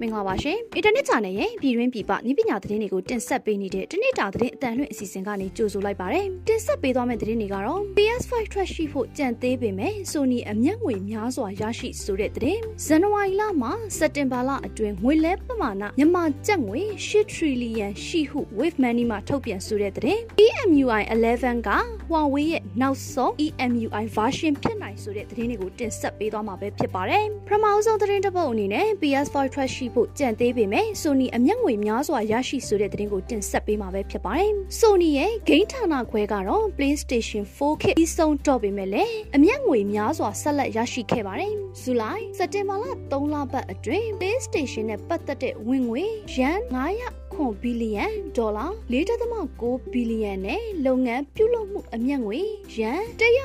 [0.00, 21.70] မင်္ဂလာပါရှင်အင်တာနက် channel ရဲ့ပြည်တွင်းပြည်ပနည်းပညာသတင်းတွေကိုတင်ဆက်ပေးနေတဲ့တနေ့တာသတင်းအတန်လွင့်အစီအစဉ်ကနေကြိုဆိုလိုက်ပါတယ်တင်ဆက်ပေးသွားမယ့်သတင်းတွေကတော့ PS5 trash ရှိဖို့ကြံသေးပေမဲ့ Sony အမျက်ငွေများစွာရရှိဆိုတဲ့သတင်းဇန်နဝါရီလမှာစက်တင်ဘာလအတွင်းငွေလဲပမာဏမြန်မာကျပ်ငွေ8 trillion ရှိဟု Wave Money မှာထုတ်ပြန်ဆိုတဲ့သတင်း EMUI 11က
[22.08, 37.82] Huawei ရဲ့ နောက်ဆုံး EMUI version ဖြစ်နိုင်ဆိုတဲ့သတင်းတွေကိုတင်ဆက်ပေးသွားမှာပဲဖြစ်ပါတယ်ပထမဆုံးသတင်းတစ်ပုဒ်အနေနဲ့ PS5 trash ရှိဖို့ကြံသေးပေမဲ့ Sony အမျက်ငွေများစွာရရှိဆိုတဲ့သတင်းကိုတင်ဆက်ပေးမှာပဲဖြစ်ပါတယ်။ Sony ရဲ့ဂိမ်းဌာနခွဲကတော့ PlayStation 4
[37.82, 46.04] kit ပြီးဆုံးတော့ပေမဲ့လည်းအမျက်ငွေများစွာဆက်လက်ရရှိခဲ့ပါတယ်။ဇူလိုင်စက်တင်ဘာလ3လပတ်အတွင်း PlayStation နဲ့ပတ်သက်တဲ့ဝင်ငွေ
[46.36, 46.58] ရန်
[47.30, 48.66] 900ခွန်ဘီလီယံဒေါ်လာ
[49.32, 52.40] 4.9ဘီလီယံနဲ့လုပ်ငန်းပြုလုပ်မှုအမြတ်ငွေ
[52.78, 53.00] ယန်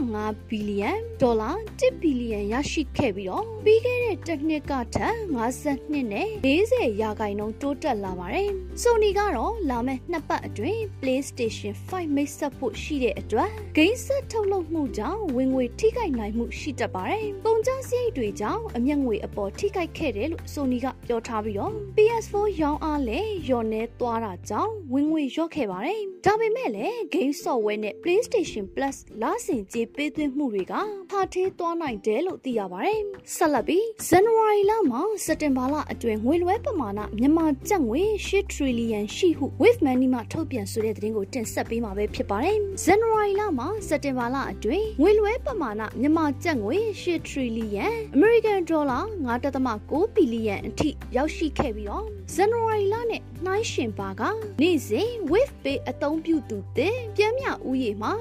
[0.00, 8.50] 105ဘီလီယံဒေါ်လာ1ဘီလီယံရရှိခဲ့ပြီးတော့ပြီးခဲ့တဲ့တစ်နှစ်ကထက်52နဲ့40ရာခိုင်နှုန်းတိုးတက်လာပါတယ်။
[8.82, 30.74] Sony ကတော့လာမယ့်နှစ်ပတ်အတွင်း PlayStation 5မိတ်ဆက်ဖို့ရှိတဲ့အတွက်ဂိမ်းဆက်ထုတ်လုပ်မှုကြောင့်ဝင်ငွေထိခိုက်နိုင်မှုရှိတတ်ပါတယ်။ပုံကြစရိတ်တွေကြောင့်အမြတ်ငွေအပေါ်ထိခိုက်ခဲ့တယ်လို့ Sony ကပြောထားပြီးတော့ PS4 ရောင်းအားလည်းယော်နေသွားတာကြောင့်ဝင်ငွေလျော့ခဲ့ပါတယ်။ဒါပေမဲ့လည်း game software နဲ့ PlayStation Plus လာဆင်ကြေးပေးသွင်းမှုတွေက
[31.10, 33.00] ဖာထေးသွားနိုင်တယ်လို့သိရပါတယ်။
[33.36, 49.02] ဆက်လက်ပြီးဇန်နဝါရီလမှာစက်တင်ဘာလအတွင်းငွေလွှဲပမာဏမြန်မာကျပ်ငွေ8 trillion ရှိဟု Wave Money မှထုတ်ပြန်ဆိုတဲ့သတင်းကိုတင်ဆက်ပေးမှာပဲဖြစ်ပါတယ်။ဇန်နဝါရီလမှာစက်တင်ဘာလအတွင်းငွေလွှဲပမာဏမြန်မာကျပ်ငွေ8 trillion American Dollar
[49.56, 54.22] 9.9 billion အထိရောက်ရှိခဲ့ပြီးတော့ဇန်နဝါရီလနဲ့နှိုင်းယှဉ်ပါက
[54.60, 57.50] နေ့စဉ် Wave Pay အသုံးပြုသူတဲ့ပြင်းမြဥ
[57.82, 58.12] ယျာဉ်မှာ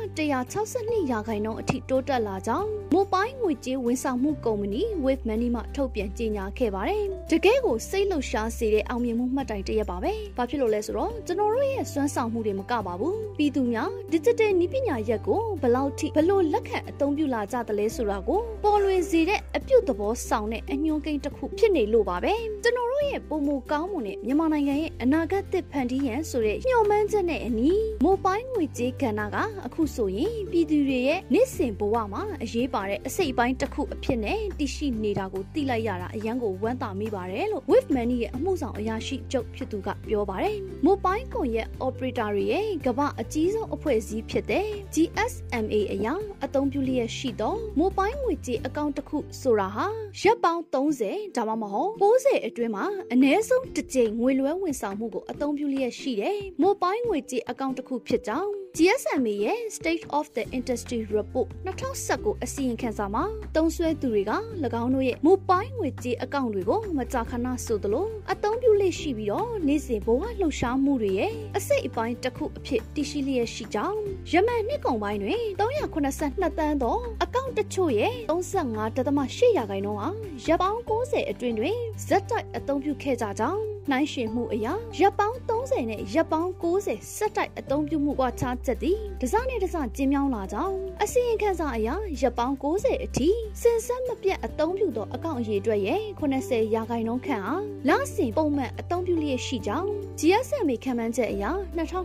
[0.48, 22.34] 162ရာခိုင်နှုန်းအထိတိုးတက်လာကြောင်းမိုဘိုင်းငွေကြေးဝန်ဆောင်မှုကုမ္ပဏီ Wave Money မှထုတ်ပြန်ကြေညာခဲ့ပါတယ်။တကယ်ကိုစိတ်လှုပ်ရှားစေတဲ့အောင်မြင်မှုမှတ်တိုင်တစ်ရက်ပါပဲ။ဘာဖြစ်လို့လဲဆိုတော့ကျွန်တော်တို့ရဲ့စွမ်းဆောင်မှုတွေမကပါဘူး။ပြည်သူများ Digital နည်းပညာရက်ကိုဘယ်လောက်ထိဘယ်လိုလက်ခံအသုံးပြုလာကြသလဲဆိုတာကိုပေါ်လွင်စေတဲ့အပြုသဘောဆောင်တဲ့အညွှန်းကိန်းတစ်ခုဖြစ်နေလို့ပါပဲ။
[22.64, 27.72] ကျွန်တော်တို့ရဲ့ပုံမကောင်းမှုနဲ့မြန်မာနိုင်ငံရဲ့အနာဂတ်သစ်ဖန်တီးရန်ဆိုတဲ့ညှို့မှန်းချက်နဲ့အညီ
[28.04, 46.14] မိုဘိုင်းငွေကြေးကဏ္ဍကအခုဆိုရင်ပြည်သူတွေရဲ့နေ့စဉ်ဘဝမှာအရေးပါတဲ့အစိတ်အပိုင်းတစ်ခုအဖြစ်နဲ့တည်ရှိနေတာကိုသိလိုက်ရတာအရန်ကိုဝမ်းသာမိပါတယ်လို့ Wave Money ရဲ့အမှုဆောင်အရာရှိချုပ်ဖြစ်သူကပြောပါတယ်။မိုဘိုင်းကွန်ရက် operator တွေရဲ့ကမ္ဘာအကြီးဆုံးအဖွဲ့အစည်းဖြစ်တဲ့ GSMA အရာ
[46.46, 49.88] အသုံးပြုလျက်ရှိသောမိုဘိုင်းငွေကြေးအကောင့်တစ်ခုဆိုတာဟာ
[50.22, 63.23] ရက်ပေါင်း30ဒါမှမဟုတ်60အတွင်းမှာအနည်းဆုံးတစ်ကြိမ်ငွေလွှဲဝန်ဆောင်မှုကိုအသုံးပြုလျက်ရှိတဲ့မိုဘိုင်းငွေကြေးအကောင့်တစ်ခုဖြစ်ကြောင်း GSMA ရဲ့ State of the Industry Report 2019အစီရင်ခံစာမှာ
[63.55, 64.31] တုံးဆွဲသူတွေက၎
[64.81, 73.99] င်းတို့ရဲ့မိုဘိုင်းငွေကြေးအကောင့်တွေကိုမကြာခဏဆိုသလိုအသုံးပြုလျက်ရှိပြီးတော့နေ့စဉ်ဘဝလှုပ်ရှားမှုတွေရဲ့အစိတ်အပိုင်းတစ်ခုအဖြစ်တည်ရှိလျက်ရှိကြောင်း
[74.31, 80.09] ယမန်နှစ်ကုန်ပိုင်းတွင်382တန်းသောအကောင့်တချို့ရဲ့35.8ရာခိုင်နှုန်းဟာ
[80.47, 93.30] ရပ်ပေါင်း90အတွင်းတွင်ဇက်တိုက်အသုံးပြုခဲ့ကြကြောင်း နှိုင်းယှဉ်မှုအရာရပ်ပေါင်း30နဲ့ရပ်ပေါင်း90စက်တိုက်အသုံးပြုမှုကခြားချက်သည်တစနဲ့တစကျင်းမြောင်းလာကြောင်းအစီရင်ခံစာအရာရပ်ပေါင်း90အထိ
[93.62, 99.90] စင်စက်မပြတ်အသုံးပြုသောအကောင့်အရေးအတွက်ရဲ့80ရာခိုင်နှုန်းခန့်အားလစဉ်ပုံမှန်အသုံးပြုလျက်ရှိကြောင်း
[100.20, 101.52] GSM ခံမှန်းချက်အရာ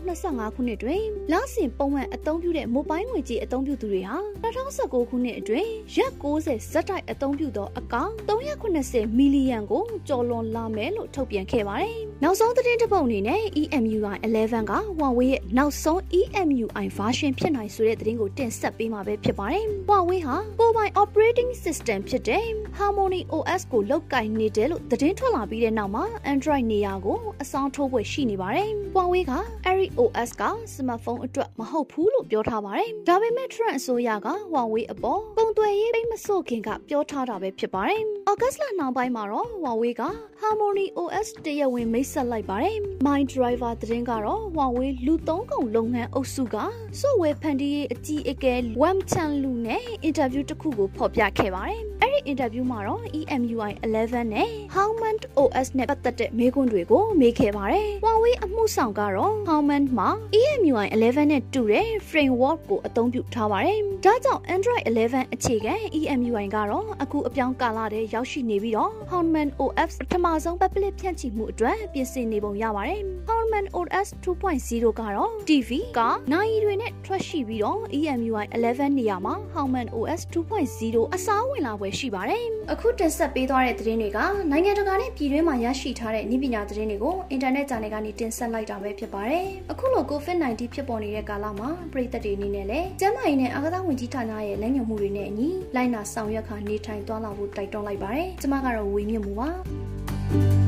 [0.00, 22.44] 2025ခုနှစ်တွင်လစဉ်ပုံမှန်အသုံးပြုတဲ့မိုဘိုင်းငွေကြေးအသုံးပြုသူတွေဟာ2019ခုနှစ်အတွင်းရက်90ဇက်တိုက်အသုံးပြုသောအကောင့်380မီလီယံကိုကျော်လွန်လာမယ်လို့ထုတ်ပြန်ခဲ့ပါတယ်။နောက်ဆုံးသတင်းတစ်ပုဒ်အနေနဲ့ EMUI 11က Huawei ရဲ့နောက်ဆုံး EMUI version ဖြစ်နိုင်ဆိုတဲ့သတင်းကိုတင်ဆက်ပေးမှာပဲဖြစ်ပါတယ်။ Huawei ဟာကိုယ်ပိုင် operating system ဖြစ်တဲ့
[22.78, 29.32] Harmony OS ကိုလောက်ကင်နေတယ်လို့သတင်းထွက်လာပြီးတဲ့နောက်မှာ Android နေရာကိုအဆောင်ထိုးပွဲရှိနေပါတယ်။ Huawei က
[29.68, 30.44] Airy OS က
[30.74, 40.02] smartphone အတွက်မဟုတ်ဘူးလို့ပြောထားပါတယ်။ဒါပေမဲ့ Trend အစိုးရက Huawei အပေါ်ပုံသွယ်ရေးပိတ်မဆို့ခင်ကပြောထားတာပဲဖြစ်ပါတယ်။ August လနောက်ပိုင်းမှာတော့ Huawei က
[40.42, 42.76] Harmony OS တရားဝင်မိတ်ဆက်လိုက်ပါတယ်။
[43.06, 46.56] My Driver သတင်းကတော့ Huawei လူသုံးကုန်လုပ်ငန်းအုပ်စုက
[47.00, 60.08] software ဖန်တီးရေးအကြီးအကဲ Wang Chanlu နဲ့အင်တာဗျူးတစ်ခုကိုဖော်ပြခဲ့ပါတယ်။အဲ့ဒီ အင်တာဗျူးမှာတော့ EMUI 11နဲ့ Howman OS နဲ့ပတ်သက်တဲ့မေးခွန်းတွေကိုမေးခဲ့ပါတယ်။ Huawei အမှုဆောင်ကတော့ Howman မှာ
[60.40, 73.68] EMUI 11နဲ့တူတဲ့ framework ကိုအသုံးပြုထားပါတယ်။ဒါကြောင့် Android 11အခြေခံ EMUI ကတော့အခုအပြောင်းကာလတည်းရောက်ရှိနေပြီးတော့ Howman OS ပထမဆုံး public ဖြန့်ချိမှုအတွက်ပြင်ဆင်နေပုံရပါတယ်။ Howman Harman
[73.78, 76.00] OS 2.0ကတော့ TV က
[76.32, 84.18] နိုင်တွေနဲ့ထွက်ရှိပြီးတော့ EMUI 11နေရာမှာ Harman OS 2.0အစားဝင်လာပွဲရှိပါတယ်။အခုတင်ဆက်ပေးသွားတဲ့သတင်းတွေက
[84.50, 99.48] နိုင်ငံတကာနဲ့ပြည်တွင်းမှာရရှိထားတဲ့နည်းပညာသတင်းတွေကိုအင်တာနက်ဂျာနယ်ကနေတင်ဆက်လိုက်တာပဲဖြစ်ပါတယ်။အခုလို COVID-19 ဖြစ်ပေါ်နေတဲ့ကာလမှာပြည်သက်တွေအနေနဲ့လည်းကျန်းမာရေးနဲ့အာကစားဝန်ကြီးဌာနရဲ့လမ်းညွှန်မှုတွေနဲ့အညီလိုက်နာဆောင်ရွက်ခါနေထိုင်သွားလာဖို့တိုက်တွန်းလိုက်ပါတယ်။ကျွန်မကတော့ဝေမြင့်မှုပါ။